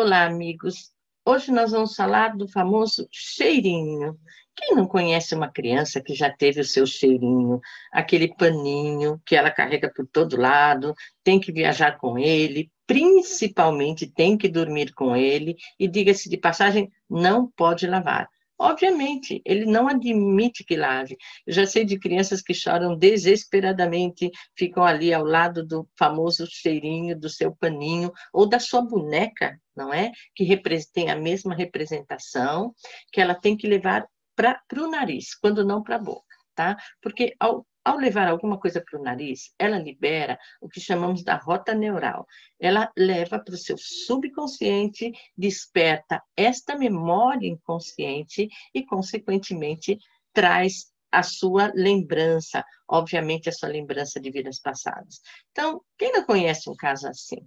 [0.00, 0.92] Olá, amigos.
[1.26, 4.16] Hoje nós vamos falar do famoso cheirinho.
[4.54, 7.60] Quem não conhece uma criança que já teve o seu cheirinho,
[7.90, 14.38] aquele paninho que ela carrega por todo lado, tem que viajar com ele, principalmente tem
[14.38, 18.28] que dormir com ele, e diga-se de passagem, não pode lavar.
[18.58, 21.16] Obviamente, ele não admite que lave.
[21.46, 27.18] Eu já sei de crianças que choram desesperadamente, ficam ali ao lado do famoso cheirinho
[27.18, 30.10] do seu paninho ou da sua boneca, não é?
[30.34, 30.44] Que
[30.92, 32.74] tem a mesma representação,
[33.12, 36.76] que ela tem que levar para o nariz, quando não para a boca, tá?
[37.00, 41.36] Porque ao ao levar alguma coisa para o nariz, ela libera o que chamamos da
[41.36, 42.26] rota neural.
[42.60, 49.98] Ela leva para o seu subconsciente, desperta esta memória inconsciente e, consequentemente,
[50.34, 55.22] traz a sua lembrança, obviamente a sua lembrança de vidas passadas.
[55.50, 57.38] Então, quem não conhece um caso assim?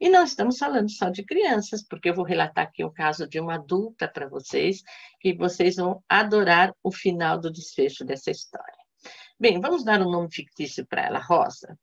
[0.00, 3.28] E não estamos falando só de crianças, porque eu vou relatar aqui o um caso
[3.28, 4.82] de uma adulta para vocês,
[5.20, 8.83] que vocês vão adorar o final do desfecho dessa história.
[9.38, 11.76] Bem, vamos dar um nome fictício para ela, Rosa.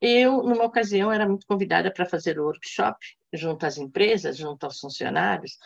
[0.00, 2.98] Eu, numa ocasião, era muito convidada para fazer o workshop
[3.32, 5.56] junto às empresas, junto aos funcionários,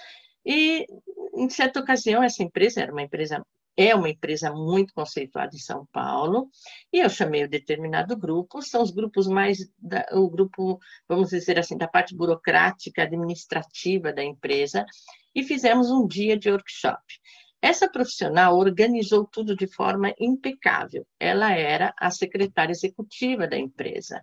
[0.45, 0.87] e
[1.35, 3.45] em certa ocasião essa empresa era uma empresa
[3.77, 6.49] é uma empresa muito conceituada em São Paulo,
[6.93, 10.79] e eu chamei o determinado grupo, são os grupos mais, da, o grupo,
[11.09, 14.87] vamos dizer assim, da parte burocrática, administrativa da empresa,
[15.35, 17.03] e fizemos um dia de workshop.
[17.65, 21.07] Essa profissional organizou tudo de forma impecável.
[21.19, 24.23] Ela era a secretária executiva da empresa.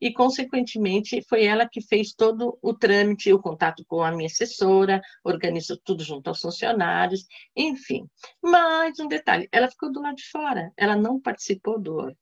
[0.00, 5.02] E, consequentemente, foi ela que fez todo o trâmite, o contato com a minha assessora,
[5.22, 8.08] organizou tudo junto aos funcionários, enfim.
[8.42, 12.18] Mas um detalhe: ela ficou do lado de fora, ela não participou do work,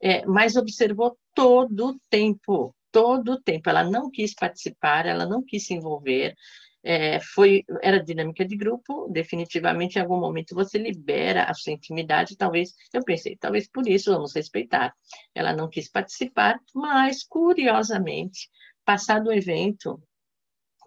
[0.00, 2.72] é, mas observou todo o tempo.
[2.92, 6.34] Todo o tempo, ela não quis participar, ela não quis se envolver,
[6.82, 12.36] é, foi, era dinâmica de grupo, definitivamente em algum momento você libera a sua intimidade,
[12.36, 14.94] talvez, eu pensei, talvez por isso vamos respeitar.
[15.34, 18.48] Ela não quis participar, mas, curiosamente,
[18.84, 20.00] passado o evento,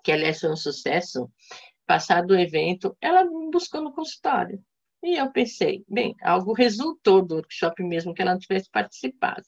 [0.03, 1.29] que aliás foi um sucesso,
[1.85, 4.63] passado o evento, ela me buscou no consultório.
[5.03, 9.43] E eu pensei, bem, algo resultou do workshop mesmo que ela não tivesse participado.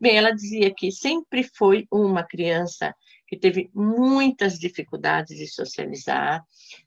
[0.00, 2.94] Bem, ela dizia que sempre foi uma criança
[3.26, 6.44] que teve muitas dificuldades de socializar,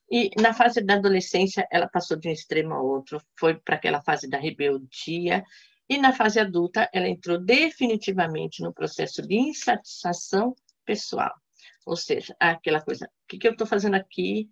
[0.09, 4.01] e na fase da adolescência ela passou de um extremo a outro, foi para aquela
[4.01, 5.43] fase da rebeldia,
[5.89, 10.55] e na fase adulta ela entrou definitivamente no processo de insatisfação
[10.85, 11.33] pessoal,
[11.85, 14.49] ou seja, aquela coisa, o que, que eu estou fazendo aqui,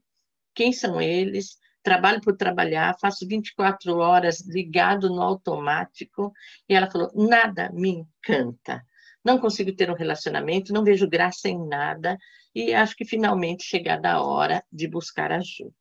[0.53, 6.33] quem são eles, trabalho por trabalhar, faço 24 horas ligado no automático,
[6.67, 8.83] e ela falou, nada me encanta,
[9.27, 12.17] não consigo ter um relacionamento, não vejo graça em nada
[12.55, 15.75] e acho que finalmente chegada a hora de buscar ajuda.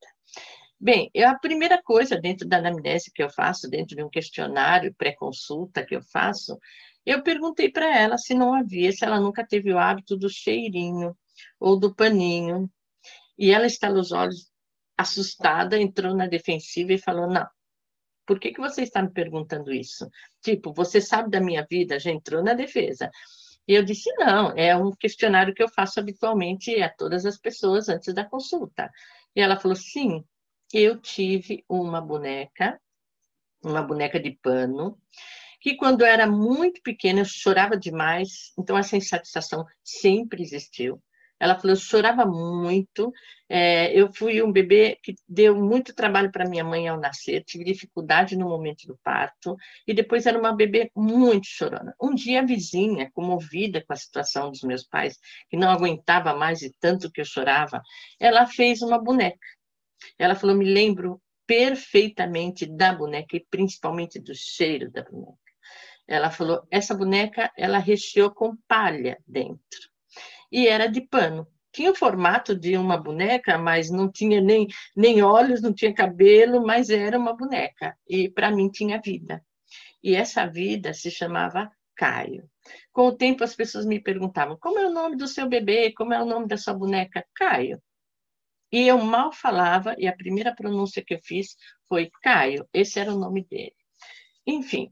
[0.78, 5.86] Bem, a primeira coisa dentro da anamnese que eu faço, dentro de um questionário pré-consulta
[5.86, 6.58] que eu faço,
[7.06, 11.16] eu perguntei para ela se não havia, se ela nunca teve o hábito do cheirinho
[11.60, 12.68] ou do paninho.
[13.38, 14.50] E ela estalou os olhos
[14.98, 17.46] assustada, entrou na defensiva e falou: não,
[18.26, 20.10] por que, que você está me perguntando isso?
[20.42, 21.98] Tipo, você sabe da minha vida?
[21.98, 23.10] Já entrou na defesa.
[23.68, 27.88] E eu disse: não, é um questionário que eu faço habitualmente a todas as pessoas
[27.88, 28.90] antes da consulta.
[29.34, 30.24] E ela falou: sim,
[30.72, 32.80] eu tive uma boneca,
[33.62, 34.98] uma boneca de pano,
[35.60, 41.02] que quando eu era muito pequena eu chorava demais, então essa insatisfação sempre existiu.
[41.38, 43.12] Ela falou, eu chorava muito,
[43.48, 47.64] é, eu fui um bebê que deu muito trabalho para minha mãe ao nascer, tive
[47.64, 49.54] dificuldade no momento do parto,
[49.86, 51.94] e depois era uma bebê muito chorona.
[52.00, 55.18] Um dia a vizinha, comovida com a situação dos meus pais,
[55.50, 57.82] que não aguentava mais e tanto que eu chorava,
[58.18, 59.38] ela fez uma boneca.
[60.18, 65.36] Ela falou, me lembro perfeitamente da boneca e principalmente do cheiro da boneca.
[66.08, 69.95] Ela falou, essa boneca ela recheou com palha dentro
[70.50, 71.46] e era de pano.
[71.72, 74.66] Tinha o formato de uma boneca, mas não tinha nem,
[74.96, 77.96] nem olhos, não tinha cabelo, mas era uma boneca.
[78.08, 79.44] E para mim tinha vida.
[80.02, 82.48] E essa vida se chamava Caio.
[82.92, 85.92] Com o tempo, as pessoas me perguntavam: como é o nome do seu bebê?
[85.92, 87.26] Como é o nome da sua boneca?
[87.34, 87.82] Caio.
[88.72, 91.56] E eu mal falava, e a primeira pronúncia que eu fiz
[91.88, 92.68] foi Caio.
[92.72, 93.74] Esse era o nome dele.
[94.46, 94.90] Enfim,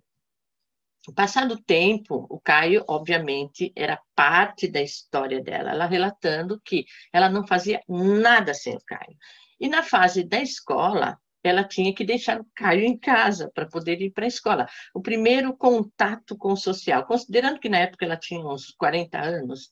[1.13, 7.29] Passado o tempo, o Caio, obviamente, era parte da história dela, ela relatando que ela
[7.29, 9.17] não fazia nada sem o Caio.
[9.61, 14.01] E na fase da escola, ela tinha que deixar o Caio em casa para poder
[14.01, 14.67] ir para a escola.
[14.95, 19.71] O primeiro contato com o social, considerando que na época ela tinha uns 40 anos,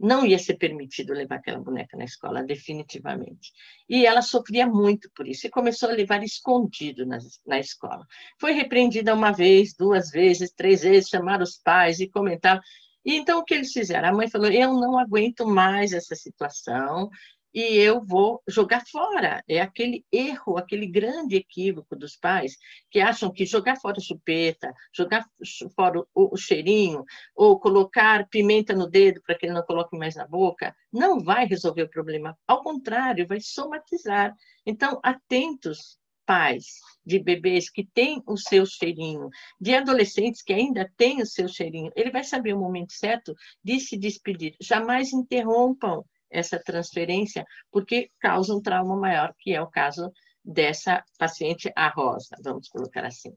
[0.00, 3.52] não ia ser permitido levar aquela boneca na escola, definitivamente.
[3.88, 8.06] E ela sofria muito por isso, e começou a levar escondido na, na escola.
[8.40, 12.60] Foi repreendida uma vez, duas vezes, três vezes, chamaram os pais e comentaram.
[13.04, 14.08] E então, o que eles fizeram?
[14.08, 17.10] A mãe falou: Eu não aguento mais essa situação,
[17.52, 19.42] e eu vou jogar fora.
[19.48, 22.56] É aquele erro, aquele grande equívoco dos pais
[22.90, 25.26] que acham que jogar fora a chupeta, jogar
[25.74, 27.04] fora o, cheirinho,
[27.34, 31.46] ou colocar pimenta no dedo para que ele não coloque mais na boca, não vai
[31.46, 32.36] resolver o problema.
[32.46, 34.34] Ao contrário, vai somatizar.
[34.64, 35.98] Então, atentos,
[36.30, 39.28] pais de bebês que têm o seu cheirinho,
[39.60, 43.80] de adolescentes que ainda têm o seu cheirinho, ele vai saber o momento certo de
[43.80, 44.54] se despedir.
[44.60, 50.10] Jamais interrompam essa transferência, porque causa um trauma maior, que é o caso
[50.44, 53.32] dessa paciente, a Rosa, vamos colocar assim.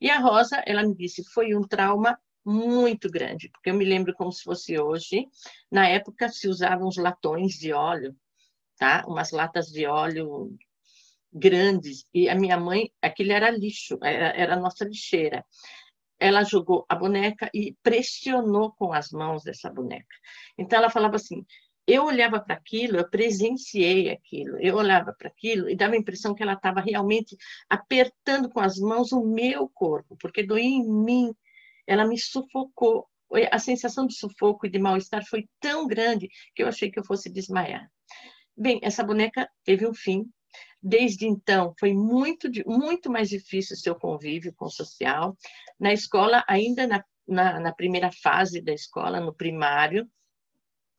[0.00, 4.14] E a Rosa, ela me disse, foi um trauma muito grande, porque eu me lembro
[4.14, 5.26] como se fosse hoje,
[5.70, 8.16] na época se usavam os latões de óleo,
[8.78, 9.04] tá?
[9.06, 10.56] Umas latas de óleo
[11.32, 15.44] grandes, e a minha mãe, aquilo era lixo, era, era a nossa lixeira.
[16.18, 20.16] Ela jogou a boneca e pressionou com as mãos dessa boneca.
[20.56, 21.44] Então ela falava assim:
[21.88, 26.34] eu olhava para aquilo, eu presenciei aquilo, eu olhava para aquilo e dava a impressão
[26.34, 27.34] que ela estava realmente
[27.66, 31.34] apertando com as mãos o meu corpo, porque doía em mim,
[31.86, 33.08] ela me sufocou.
[33.50, 37.04] A sensação de sufoco e de mal-estar foi tão grande que eu achei que eu
[37.04, 37.90] fosse desmaiar.
[38.54, 40.26] Bem, essa boneca teve um fim.
[40.82, 45.36] Desde então, foi muito, muito mais difícil o seu convívio com o social.
[45.80, 50.08] Na escola, ainda na, na, na primeira fase da escola, no primário,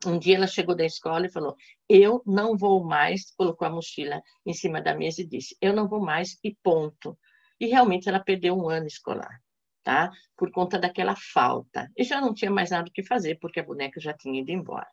[0.06, 1.56] um dia ela chegou da escola e falou:
[1.88, 3.30] Eu não vou mais.
[3.36, 7.18] Colocou a mochila em cima da mesa e disse: Eu não vou mais, e ponto.
[7.58, 9.40] E realmente ela perdeu um ano escolar,
[9.82, 10.10] tá?
[10.36, 11.90] Por conta daquela falta.
[11.96, 14.50] E já não tinha mais nada o que fazer, porque a boneca já tinha ido
[14.50, 14.88] embora.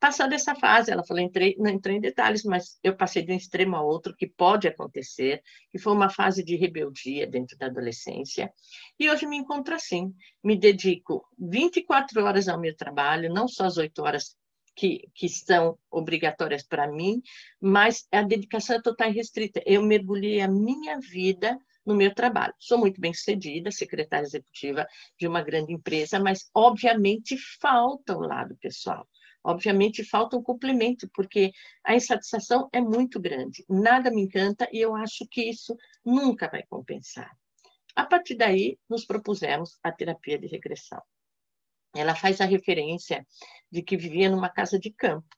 [0.00, 3.36] Passada essa fase, ela falou: entrei, não entrei em detalhes, mas eu passei de um
[3.36, 8.50] extremo a outro, que pode acontecer, que foi uma fase de rebeldia dentro da adolescência.
[8.98, 10.14] E hoje me encontro assim.
[10.42, 14.34] Me dedico 24 horas ao meu trabalho, não só as 8 horas
[14.80, 17.20] que, que são obrigatórias para mim,
[17.60, 19.62] mas a dedicação é total e restrita.
[19.66, 22.54] Eu mergulhei a minha vida no meu trabalho.
[22.58, 24.86] Sou muito bem sucedida, secretária executiva
[25.18, 29.06] de uma grande empresa, mas obviamente falta o lado pessoal.
[29.44, 31.52] Obviamente falta um complemento, porque
[31.84, 33.62] a insatisfação é muito grande.
[33.68, 37.30] Nada me encanta e eu acho que isso nunca vai compensar.
[37.94, 41.02] A partir daí, nos propusemos a terapia de regressão
[41.94, 43.26] ela faz a referência
[43.70, 45.28] de que vivia numa casa de campo.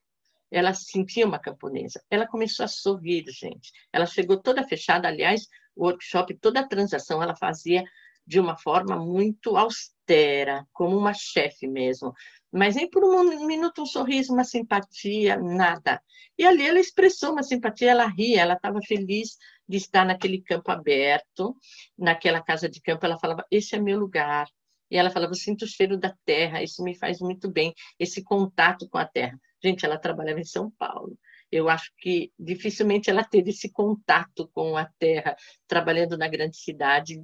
[0.51, 2.03] Ela se sentia uma camponesa.
[2.11, 3.73] Ela começou a sorrir, gente.
[3.93, 5.09] Ela chegou toda fechada.
[5.09, 7.83] Aliás, o workshop, toda a transação, ela fazia
[8.27, 12.13] de uma forma muito austera, como uma chefe mesmo.
[12.53, 16.01] Mas nem por um minuto um sorriso, uma simpatia, nada.
[16.39, 19.37] E ali ela expressou uma simpatia, ela ria, ela estava feliz
[19.69, 21.57] de estar naquele campo aberto,
[21.97, 23.05] naquela casa de campo.
[23.05, 24.47] Ela falava: Esse é meu lugar,
[24.93, 28.87] e ela falava: sinto o cheiro da terra, isso me faz muito bem, esse contato
[28.91, 29.41] com a terra.
[29.65, 31.19] Gente, ela trabalhava em São Paulo.
[31.51, 35.35] Eu acho que dificilmente ela teve esse contato com a terra,
[35.67, 37.23] trabalhando na grande cidade,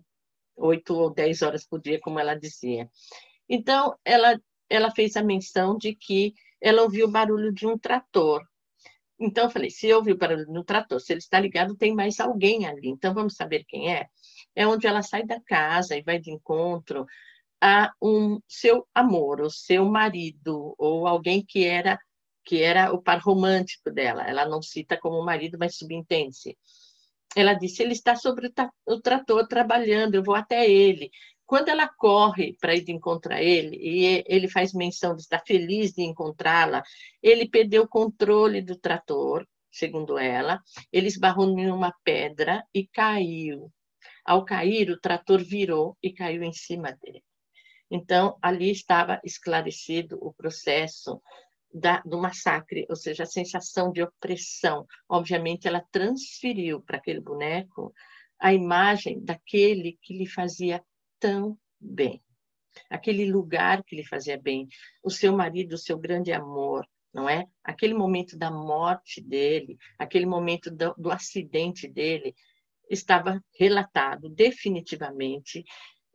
[0.57, 2.89] oito ou dez horas por dia, como ela dizia.
[3.47, 4.41] Então, ela,
[4.71, 6.33] ela fez a menção de que
[6.63, 8.43] ela ouviu o barulho de um trator.
[9.21, 11.95] Então, eu falei: se ouviu o barulho de um trator, se ele está ligado, tem
[11.95, 12.89] mais alguém ali.
[12.89, 14.07] Então, vamos saber quem é?
[14.57, 17.07] É onde ela sai da casa e vai de encontro
[17.61, 21.99] a um seu amor, o seu marido, ou alguém que era
[22.45, 24.23] que era o par romântico dela.
[24.23, 26.57] Ela não cita como marido, mas subentende-se.
[27.37, 28.51] Ela disse: ele está sobre
[28.87, 31.11] o trator trabalhando, eu vou até ele.
[31.45, 36.03] Quando ela corre para ir encontrar ele, e ele faz menção de estar feliz de
[36.03, 36.83] encontrá-la,
[37.23, 40.63] ele perdeu o controle do trator, segundo ela,
[40.93, 43.71] ele esbarrou em uma pedra e caiu.
[44.25, 47.23] Ao cair, o trator virou e caiu em cima dele.
[47.91, 51.21] Então, ali estava esclarecido o processo
[51.73, 54.87] da, do massacre, ou seja, a sensação de opressão.
[55.09, 57.93] Obviamente, ela transferiu para aquele boneco
[58.39, 60.83] a imagem daquele que lhe fazia
[61.19, 62.23] tão bem,
[62.89, 64.69] aquele lugar que lhe fazia bem,
[65.03, 67.47] o seu marido, o seu grande amor, não é?
[67.65, 72.35] Aquele momento da morte dele, aquele momento do, do acidente dele,
[72.89, 75.65] estava relatado definitivamente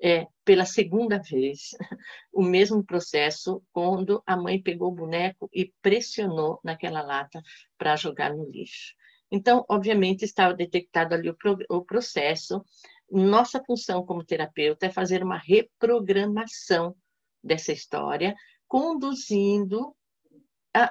[0.03, 1.69] é, pela segunda vez
[2.33, 7.41] o mesmo processo quando a mãe pegou o boneco e pressionou naquela lata
[7.77, 8.93] para jogar no lixo.
[9.31, 11.35] Então, obviamente, estava detectado ali o,
[11.69, 12.63] o processo.
[13.09, 16.95] Nossa função como terapeuta é fazer uma reprogramação
[17.41, 18.35] dessa história,
[18.67, 19.95] conduzindo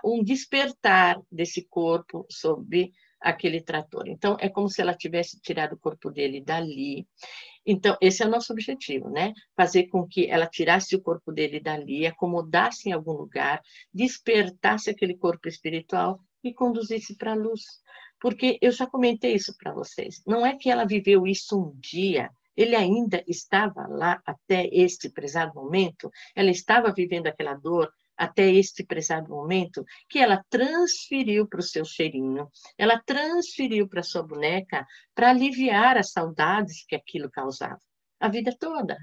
[0.05, 2.91] um despertar desse corpo sob
[3.21, 4.09] aquele trator.
[4.09, 7.07] Então, é como se ela tivesse tirado o corpo dele dali.
[7.65, 9.33] Então, esse é o nosso objetivo, né?
[9.57, 13.61] Fazer com que ela tirasse o corpo dele dali, acomodasse em algum lugar,
[13.93, 17.63] despertasse aquele corpo espiritual e conduzisse para a luz.
[18.21, 20.23] Porque eu já comentei isso para vocês.
[20.27, 25.55] Não é que ela viveu isso um dia, ele ainda estava lá até este prezado
[25.55, 31.63] momento, ela estava vivendo aquela dor, até este prezado momento, que ela transferiu para o
[31.63, 37.81] seu cheirinho, ela transferiu para sua boneca para aliviar as saudades que aquilo causava,
[38.21, 38.97] a vida toda.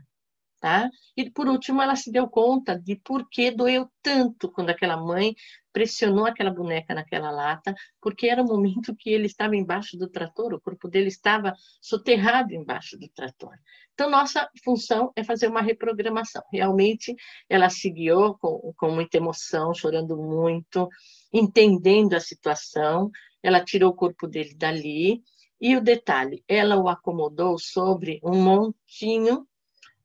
[0.61, 0.89] Tá?
[1.15, 5.33] E por último, ela se deu conta de por que doeu tanto quando aquela mãe
[5.79, 10.53] pressionou aquela boneca naquela lata, porque era o momento que ele estava embaixo do trator,
[10.53, 13.53] o corpo dele estava soterrado embaixo do trator.
[13.93, 16.43] Então, nossa função é fazer uma reprogramação.
[16.51, 17.15] Realmente,
[17.47, 20.89] ela se guiou com, com muita emoção, chorando muito,
[21.31, 23.09] entendendo a situação,
[23.41, 25.23] ela tirou o corpo dele dali,
[25.61, 29.47] e o detalhe, ela o acomodou sobre um montinho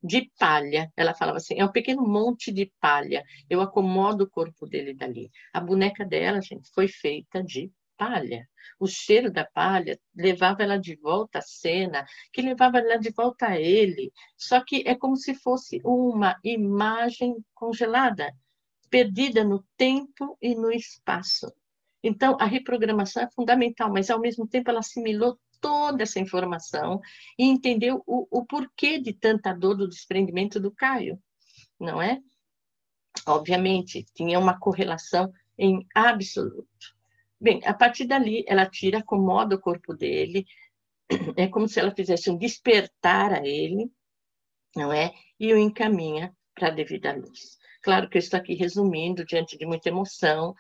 [0.05, 0.93] de palha.
[0.97, 3.25] Ela falava assim: é um pequeno monte de palha.
[3.49, 5.31] Eu acomodo o corpo dele dali.
[5.53, 8.47] A boneca dela, gente, foi feita de palha.
[8.79, 13.49] O cheiro da palha levava ela de volta à cena, que levava ela de volta
[13.49, 14.13] a ele.
[14.37, 18.31] Só que é como se fosse uma imagem congelada,
[18.91, 21.51] perdida no tempo e no espaço.
[22.07, 27.01] Então, a reprogramação é fundamental, mas ao mesmo tempo ela assimilou toda essa informação
[27.39, 31.19] e entendeu o, o porquê de tanta dor do desprendimento do Caio,
[31.81, 32.21] não é?
[33.27, 36.95] Obviamente, tinha uma correlação em absoluto.
[37.41, 40.45] Bem, a partir dali, ela tira, acomoda o corpo dele,
[41.39, 43.91] é como se ela fizesse um despertar a ele,
[44.77, 45.15] não é?
[45.41, 47.57] E o encaminha para a devida luz.
[47.85, 50.55] Claro que eu estou aqui resumindo, diante de muita emoção,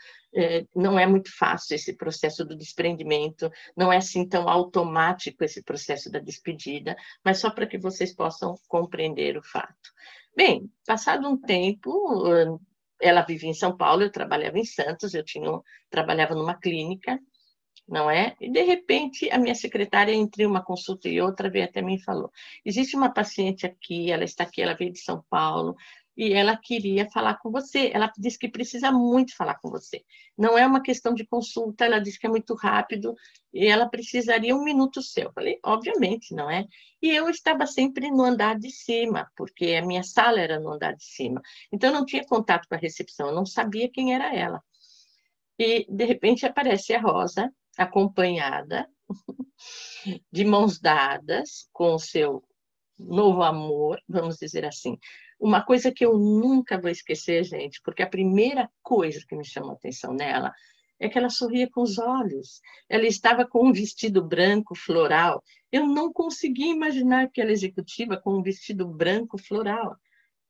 [0.75, 6.11] não é muito fácil esse processo do desprendimento, não é assim tão automático esse processo
[6.11, 9.93] da despedida, mas só para que vocês possam compreender o fato.
[10.37, 12.59] Bem, passado um tempo,
[13.01, 15.49] ela vivia em São Paulo, eu trabalhava em Santos, eu tinha,
[15.89, 17.21] trabalhava numa clínica,
[17.87, 18.35] não é?
[18.41, 22.03] E de repente a minha secretária entre uma consulta e outra veio até mim e
[22.03, 22.33] falou:
[22.65, 25.77] existe uma paciente aqui, ela está aqui, ela veio de São Paulo,
[26.17, 27.91] e ela queria falar com você.
[27.93, 30.05] Ela disse que precisa muito falar com você.
[30.37, 33.15] Não é uma questão de consulta, ela disse que é muito rápido
[33.53, 35.25] e ela precisaria um minuto seu.
[35.25, 36.67] Eu falei, obviamente, não é?
[37.03, 40.95] E eu estava sempre no andar de cima, porque a minha sala era no andar
[40.95, 41.43] de cima.
[41.73, 44.63] Então, eu não tinha contato com a recepção, eu não sabia quem era ela.
[45.59, 48.89] E, de repente, aparece a Rosa, acompanhada,
[50.33, 52.43] de mãos dadas, com o seu
[52.99, 54.99] novo amor, vamos dizer assim.
[55.45, 59.73] Uma coisa que eu nunca vou esquecer, gente, porque a primeira coisa que me chamou
[59.73, 60.51] a atenção nela
[60.99, 62.63] é que ela sorria com os olhos.
[62.89, 65.45] Ela estava com um vestido branco floral.
[65.71, 69.99] Eu não conseguia imaginar que ela executiva com um vestido branco floral,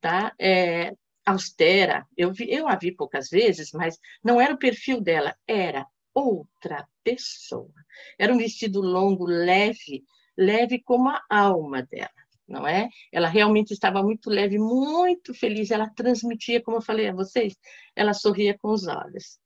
[0.00, 0.32] tá?
[0.40, 0.94] É,
[1.26, 2.06] austera.
[2.16, 5.84] Eu, vi, eu a vi poucas vezes, mas não era o perfil dela, era
[6.14, 7.74] outra pessoa.
[8.16, 10.04] Era um vestido longo, leve,
[10.38, 12.88] leve como a alma dela não é?
[13.12, 15.70] Ela realmente estava muito leve, muito feliz.
[15.70, 17.56] Ela transmitia, como eu falei a vocês,
[17.96, 19.38] ela sorria com os olhos.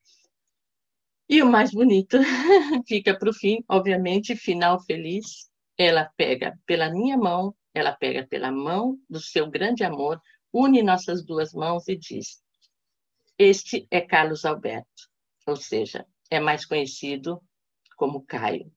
[1.29, 2.19] E o mais bonito
[2.89, 5.51] fica para o fim, obviamente, final feliz.
[5.77, 10.21] Ela pega pela minha mão, ela pega pela mão do seu grande amor,
[10.53, 12.43] une nossas duas mãos e diz:
[13.39, 15.09] Este é Carlos Alberto,
[15.47, 17.41] ou seja, é mais conhecido
[17.97, 18.73] como Caio.